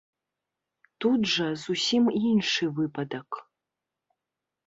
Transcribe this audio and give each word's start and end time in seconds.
Тут 1.03 1.21
жа 1.33 1.49
зусім 1.65 2.03
іншы 2.31 2.63
выпадак. 2.79 3.29